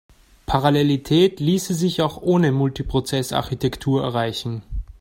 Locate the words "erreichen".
4.01-4.63